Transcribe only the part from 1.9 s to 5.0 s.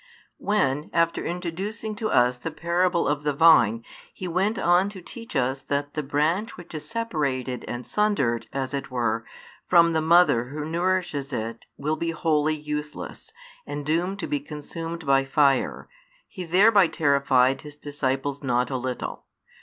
to us the parable of the vine, He went on to